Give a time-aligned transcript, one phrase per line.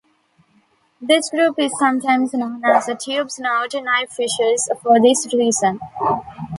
[0.99, 5.79] This group is sometimes known as the tubesnout knifefishes for this reason.